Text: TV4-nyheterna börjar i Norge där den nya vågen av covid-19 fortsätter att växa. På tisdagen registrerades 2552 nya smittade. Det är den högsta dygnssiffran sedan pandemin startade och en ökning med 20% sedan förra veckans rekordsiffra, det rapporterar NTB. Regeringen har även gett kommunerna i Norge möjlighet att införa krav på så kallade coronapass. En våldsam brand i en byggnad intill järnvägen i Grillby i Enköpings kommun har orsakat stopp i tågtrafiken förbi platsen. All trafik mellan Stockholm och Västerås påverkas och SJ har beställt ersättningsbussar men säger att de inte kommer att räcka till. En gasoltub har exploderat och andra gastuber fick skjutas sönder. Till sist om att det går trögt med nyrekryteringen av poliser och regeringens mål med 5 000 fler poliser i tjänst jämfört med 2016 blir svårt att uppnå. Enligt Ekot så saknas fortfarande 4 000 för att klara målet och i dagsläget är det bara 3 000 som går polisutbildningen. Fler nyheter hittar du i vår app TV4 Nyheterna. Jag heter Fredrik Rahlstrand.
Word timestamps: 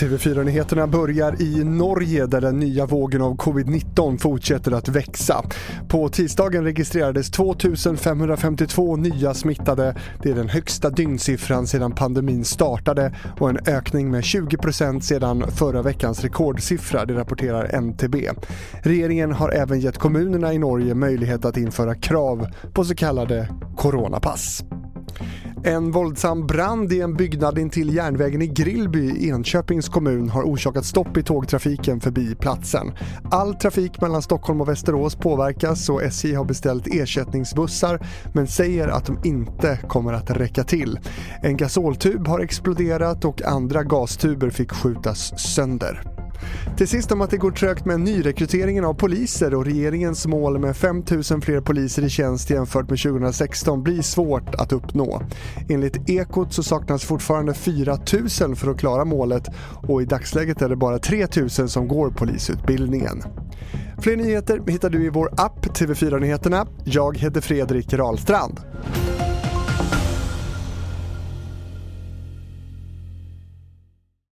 TV4-nyheterna 0.00 0.86
börjar 0.86 1.42
i 1.42 1.64
Norge 1.64 2.26
där 2.26 2.40
den 2.40 2.58
nya 2.58 2.86
vågen 2.86 3.22
av 3.22 3.36
covid-19 3.36 4.18
fortsätter 4.18 4.72
att 4.72 4.88
växa. 4.88 5.44
På 5.88 6.08
tisdagen 6.08 6.64
registrerades 6.64 7.30
2552 7.30 8.96
nya 8.96 9.34
smittade. 9.34 9.96
Det 10.22 10.30
är 10.30 10.34
den 10.34 10.48
högsta 10.48 10.90
dygnssiffran 10.90 11.66
sedan 11.66 11.92
pandemin 11.92 12.44
startade 12.44 13.14
och 13.38 13.50
en 13.50 13.58
ökning 13.66 14.10
med 14.10 14.20
20% 14.20 15.00
sedan 15.00 15.44
förra 15.50 15.82
veckans 15.82 16.22
rekordsiffra, 16.22 17.04
det 17.04 17.14
rapporterar 17.14 17.80
NTB. 17.80 18.16
Regeringen 18.82 19.32
har 19.32 19.50
även 19.50 19.80
gett 19.80 19.98
kommunerna 19.98 20.52
i 20.52 20.58
Norge 20.58 20.94
möjlighet 20.94 21.44
att 21.44 21.56
införa 21.56 21.94
krav 21.94 22.46
på 22.72 22.84
så 22.84 22.94
kallade 22.94 23.48
coronapass. 23.76 24.64
En 25.64 25.90
våldsam 25.90 26.46
brand 26.46 26.92
i 26.92 27.00
en 27.00 27.14
byggnad 27.14 27.58
intill 27.58 27.94
järnvägen 27.94 28.42
i 28.42 28.46
Grillby 28.46 29.10
i 29.10 29.28
Enköpings 29.30 29.88
kommun 29.88 30.28
har 30.28 30.42
orsakat 30.42 30.84
stopp 30.84 31.16
i 31.16 31.22
tågtrafiken 31.22 32.00
förbi 32.00 32.34
platsen. 32.34 32.92
All 33.30 33.54
trafik 33.54 34.00
mellan 34.00 34.22
Stockholm 34.22 34.60
och 34.60 34.68
Västerås 34.68 35.16
påverkas 35.16 35.88
och 35.88 36.02
SJ 36.02 36.34
har 36.34 36.44
beställt 36.44 36.86
ersättningsbussar 36.86 38.06
men 38.34 38.46
säger 38.46 38.88
att 38.88 39.06
de 39.06 39.18
inte 39.24 39.78
kommer 39.88 40.12
att 40.12 40.30
räcka 40.30 40.64
till. 40.64 40.98
En 41.42 41.56
gasoltub 41.56 42.28
har 42.28 42.40
exploderat 42.40 43.24
och 43.24 43.42
andra 43.42 43.82
gastuber 43.82 44.50
fick 44.50 44.72
skjutas 44.72 45.40
sönder. 45.54 46.19
Till 46.76 46.88
sist 46.88 47.12
om 47.12 47.20
att 47.20 47.30
det 47.30 47.36
går 47.36 47.50
trögt 47.50 47.84
med 47.84 48.00
nyrekryteringen 48.00 48.84
av 48.84 48.94
poliser 48.94 49.54
och 49.54 49.64
regeringens 49.64 50.26
mål 50.26 50.58
med 50.58 50.76
5 50.76 51.04
000 51.10 51.22
fler 51.22 51.60
poliser 51.60 52.02
i 52.02 52.10
tjänst 52.10 52.50
jämfört 52.50 52.90
med 52.90 52.98
2016 52.98 53.82
blir 53.82 54.02
svårt 54.02 54.54
att 54.54 54.72
uppnå. 54.72 55.22
Enligt 55.68 56.10
Ekot 56.10 56.52
så 56.52 56.62
saknas 56.62 57.04
fortfarande 57.04 57.54
4 57.54 57.98
000 58.40 58.56
för 58.56 58.70
att 58.70 58.78
klara 58.78 59.04
målet 59.04 59.48
och 59.88 60.02
i 60.02 60.04
dagsläget 60.04 60.62
är 60.62 60.68
det 60.68 60.76
bara 60.76 60.98
3 60.98 61.26
000 61.36 61.50
som 61.50 61.88
går 61.88 62.10
polisutbildningen. 62.10 63.22
Fler 63.98 64.16
nyheter 64.16 64.62
hittar 64.66 64.90
du 64.90 65.04
i 65.04 65.08
vår 65.08 65.30
app 65.36 65.66
TV4 65.66 66.20
Nyheterna. 66.20 66.66
Jag 66.84 67.18
heter 67.18 67.40
Fredrik 67.40 67.92
Rahlstrand. 67.92 68.60